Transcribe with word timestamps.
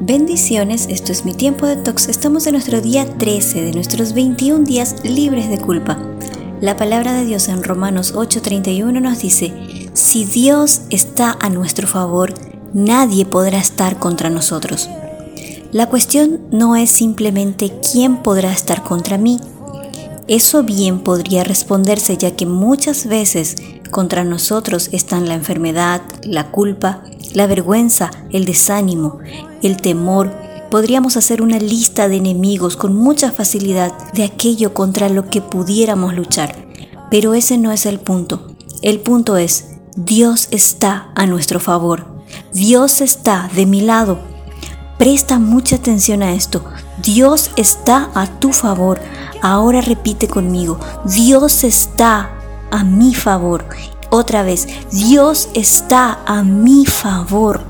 Bendiciones, 0.00 0.88
esto 0.90 1.10
es 1.10 1.24
mi 1.24 1.32
tiempo 1.32 1.66
de 1.66 1.76
tox. 1.76 2.08
Estamos 2.08 2.46
en 2.46 2.52
nuestro 2.52 2.82
día 2.82 3.06
13 3.16 3.62
de 3.62 3.72
nuestros 3.72 4.12
21 4.12 4.64
días 4.64 4.96
libres 5.04 5.48
de 5.48 5.58
culpa. 5.58 5.98
La 6.60 6.76
palabra 6.76 7.14
de 7.14 7.24
Dios 7.24 7.48
en 7.48 7.62
Romanos 7.62 8.12
8:31 8.14 9.00
nos 9.00 9.20
dice, 9.20 9.54
si 9.94 10.26
Dios 10.26 10.82
está 10.90 11.38
a 11.40 11.48
nuestro 11.48 11.88
favor, 11.88 12.34
nadie 12.74 13.24
podrá 13.24 13.58
estar 13.58 13.98
contra 13.98 14.28
nosotros. 14.28 14.90
La 15.72 15.86
cuestión 15.86 16.42
no 16.50 16.76
es 16.76 16.90
simplemente 16.90 17.72
quién 17.80 18.18
podrá 18.22 18.52
estar 18.52 18.82
contra 18.82 19.16
mí. 19.16 19.40
Eso 20.28 20.62
bien 20.62 21.00
podría 21.00 21.42
responderse 21.42 22.18
ya 22.18 22.36
que 22.36 22.44
muchas 22.44 23.06
veces 23.06 23.56
contra 23.90 24.24
nosotros 24.24 24.90
están 24.92 25.26
la 25.26 25.34
enfermedad, 25.34 26.02
la 26.22 26.50
culpa, 26.50 27.02
la 27.36 27.46
vergüenza, 27.46 28.10
el 28.30 28.46
desánimo, 28.46 29.18
el 29.62 29.76
temor. 29.76 30.32
Podríamos 30.70 31.18
hacer 31.18 31.42
una 31.42 31.58
lista 31.58 32.08
de 32.08 32.16
enemigos 32.16 32.78
con 32.78 32.96
mucha 32.96 33.30
facilidad 33.30 33.92
de 34.14 34.24
aquello 34.24 34.72
contra 34.72 35.10
lo 35.10 35.28
que 35.28 35.42
pudiéramos 35.42 36.14
luchar. 36.14 36.56
Pero 37.10 37.34
ese 37.34 37.58
no 37.58 37.72
es 37.72 37.84
el 37.84 38.00
punto. 38.00 38.56
El 38.80 39.00
punto 39.00 39.36
es, 39.36 39.66
Dios 39.96 40.48
está 40.50 41.12
a 41.14 41.26
nuestro 41.26 41.60
favor. 41.60 42.06
Dios 42.54 43.02
está 43.02 43.50
de 43.54 43.66
mi 43.66 43.82
lado. 43.82 44.18
Presta 44.96 45.38
mucha 45.38 45.76
atención 45.76 46.22
a 46.22 46.32
esto. 46.32 46.64
Dios 47.02 47.50
está 47.56 48.10
a 48.14 48.40
tu 48.40 48.54
favor. 48.54 48.98
Ahora 49.42 49.82
repite 49.82 50.26
conmigo. 50.26 50.80
Dios 51.04 51.64
está 51.64 52.30
a 52.70 52.82
mi 52.82 53.14
favor. 53.14 53.66
Otra 54.10 54.42
vez, 54.42 54.66
Dios 54.92 55.48
está 55.54 56.20
a 56.26 56.42
mi 56.42 56.86
favor. 56.86 57.62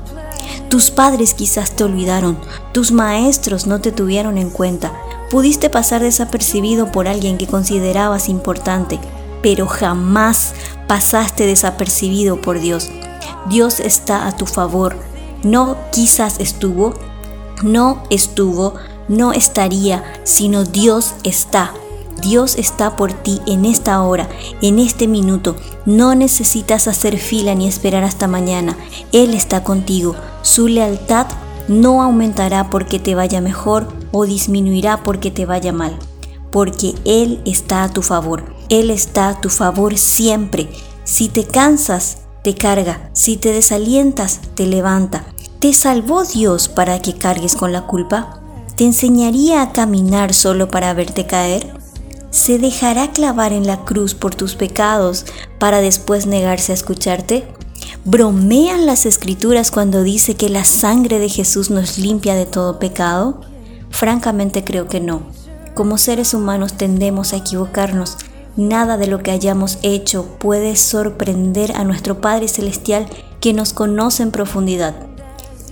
Tus 0.69 0.91
padres 0.91 1.33
quizás 1.33 1.71
te 1.71 1.83
olvidaron, 1.83 2.37
tus 2.73 2.91
maestros 2.91 3.67
no 3.67 3.79
te 3.79 3.91
tuvieron 3.91 4.37
en 4.37 4.49
cuenta, 4.49 4.93
pudiste 5.29 5.69
pasar 5.69 6.01
desapercibido 6.01 6.91
por 6.91 7.07
alguien 7.07 7.37
que 7.37 7.47
considerabas 7.47 8.29
importante, 8.29 8.99
pero 9.41 9.67
jamás 9.67 10.53
pasaste 10.87 11.45
desapercibido 11.45 12.41
por 12.41 12.59
Dios. 12.59 12.89
Dios 13.49 13.79
está 13.79 14.27
a 14.27 14.35
tu 14.35 14.45
favor. 14.45 14.95
No 15.43 15.77
quizás 15.91 16.39
estuvo, 16.39 16.93
no 17.63 18.03
estuvo, 18.09 18.73
no 19.07 19.31
estaría, 19.33 20.03
sino 20.23 20.63
Dios 20.63 21.13
está. 21.23 21.73
Dios 22.21 22.55
está 22.55 22.95
por 22.95 23.13
ti 23.13 23.41
en 23.45 23.65
esta 23.65 24.01
hora, 24.01 24.29
en 24.61 24.79
este 24.79 25.07
minuto. 25.07 25.55
No 25.85 26.15
necesitas 26.15 26.87
hacer 26.87 27.17
fila 27.17 27.55
ni 27.55 27.67
esperar 27.67 28.03
hasta 28.03 28.27
mañana. 28.27 28.77
Él 29.11 29.33
está 29.33 29.63
contigo. 29.63 30.15
Su 30.41 30.67
lealtad 30.67 31.27
no 31.67 32.01
aumentará 32.01 32.69
porque 32.69 32.99
te 32.99 33.15
vaya 33.15 33.41
mejor 33.41 33.87
o 34.11 34.25
disminuirá 34.25 35.03
porque 35.03 35.31
te 35.31 35.45
vaya 35.45 35.73
mal, 35.73 35.97
porque 36.51 36.95
Él 37.05 37.41
está 37.45 37.83
a 37.83 37.89
tu 37.89 38.01
favor. 38.01 38.55
Él 38.69 38.89
está 38.89 39.29
a 39.29 39.41
tu 39.41 39.49
favor 39.49 39.97
siempre. 39.97 40.69
Si 41.03 41.29
te 41.29 41.45
cansas, 41.45 42.19
te 42.43 42.55
carga. 42.55 43.09
Si 43.13 43.37
te 43.37 43.51
desalientas, 43.51 44.39
te 44.55 44.65
levanta. 44.65 45.25
¿Te 45.59 45.73
salvó 45.73 46.23
Dios 46.23 46.67
para 46.67 47.01
que 47.01 47.13
cargues 47.13 47.55
con 47.55 47.71
la 47.71 47.87
culpa? 47.87 48.41
¿Te 48.75 48.85
enseñaría 48.85 49.61
a 49.61 49.71
caminar 49.71 50.33
solo 50.33 50.67
para 50.67 50.93
verte 50.93 51.25
caer? 51.25 51.76
¿Se 52.29 52.59
dejará 52.59 53.11
clavar 53.11 53.53
en 53.53 53.65
la 53.65 53.85
cruz 53.85 54.13
por 54.13 54.35
tus 54.35 54.55
pecados 54.55 55.25
para 55.59 55.79
después 55.79 56.27
negarse 56.27 56.73
a 56.73 56.75
escucharte? 56.75 57.47
¿Bromean 58.03 58.85
las 58.85 59.05
escrituras 59.05 59.71
cuando 59.71 60.03
dice 60.03 60.35
que 60.35 60.49
la 60.49 60.65
sangre 60.65 61.19
de 61.19 61.29
Jesús 61.29 61.69
nos 61.69 61.97
limpia 61.97 62.35
de 62.35 62.45
todo 62.45 62.79
pecado? 62.79 63.41
Francamente 63.89 64.65
creo 64.65 64.87
que 64.87 64.99
no. 64.99 65.21
Como 65.73 65.97
seres 65.97 66.33
humanos 66.33 66.73
tendemos 66.73 67.31
a 67.31 67.37
equivocarnos. 67.37 68.17
Nada 68.57 68.97
de 68.97 69.07
lo 69.07 69.23
que 69.23 69.31
hayamos 69.31 69.77
hecho 69.81 70.25
puede 70.37 70.75
sorprender 70.75 71.77
a 71.77 71.85
nuestro 71.85 72.19
Padre 72.19 72.49
Celestial 72.49 73.07
que 73.39 73.53
nos 73.53 73.71
conoce 73.71 74.23
en 74.23 74.31
profundidad. 74.31 74.95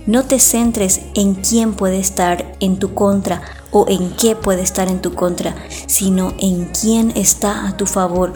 No 0.06 0.22
te 0.24 0.38
centres 0.38 1.00
en 1.14 1.34
quién 1.34 1.74
puede 1.74 1.98
estar 1.98 2.56
en 2.60 2.78
tu 2.78 2.94
contra 2.94 3.42
o 3.76 3.84
en 3.90 4.08
qué 4.12 4.34
puede 4.34 4.62
estar 4.62 4.88
en 4.88 5.02
tu 5.02 5.12
contra, 5.12 5.54
sino 5.86 6.32
en 6.38 6.64
quién 6.80 7.12
está 7.14 7.68
a 7.68 7.76
tu 7.76 7.84
favor. 7.84 8.32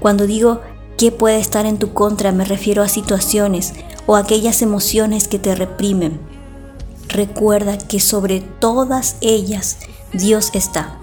Cuando 0.00 0.26
digo 0.26 0.62
qué 0.96 1.12
puede 1.12 1.38
estar 1.38 1.66
en 1.66 1.78
tu 1.78 1.92
contra, 1.92 2.32
me 2.32 2.46
refiero 2.46 2.82
a 2.82 2.88
situaciones 2.88 3.74
o 4.06 4.16
aquellas 4.16 4.62
emociones 4.62 5.28
que 5.28 5.38
te 5.38 5.54
reprimen. 5.54 6.18
Recuerda 7.08 7.76
que 7.76 8.00
sobre 8.00 8.40
todas 8.40 9.16
ellas 9.20 9.76
Dios 10.14 10.52
está. 10.54 10.98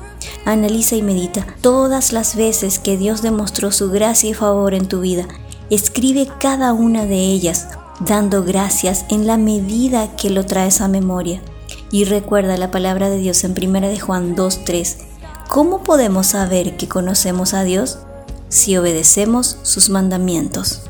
Analiza 0.46 0.96
y 0.96 1.04
medita 1.04 1.46
todas 1.62 2.12
las 2.12 2.36
veces 2.36 2.80
que 2.80 2.98
Dios 2.98 3.22
demostró 3.22 3.72
su 3.72 3.92
gracia 3.92 4.32
y 4.32 4.34
favor 4.34 4.74
en 4.74 4.88
tu 4.88 5.02
vida. 5.02 5.28
Escribe 5.70 6.28
cada 6.40 6.74
una 6.74 7.06
de 7.06 7.18
ellas, 7.18 7.68
dando 8.00 8.44
gracias 8.44 9.06
en 9.10 9.28
la 9.28 9.38
medida 9.38 10.16
que 10.16 10.32
lo 10.32 10.44
traes 10.44 10.82
a 10.82 10.88
memoria. 10.88 11.44
Y 11.92 12.06
recuerda 12.06 12.58
la 12.58 12.72
palabra 12.72 13.10
de 13.10 13.18
Dios 13.18 13.44
en 13.44 13.52
1 13.52 13.88
de 13.88 14.00
Juan 14.00 14.36
2.3. 14.36 14.98
¿Cómo 15.48 15.84
podemos 15.84 16.28
saber 16.28 16.78
que 16.78 16.88
conocemos 16.88 17.54
a 17.54 17.64
Dios? 17.64 18.00
Si 18.50 18.78
obedecemos 18.78 19.58
sus 19.64 19.90
mandamientos. 19.90 20.84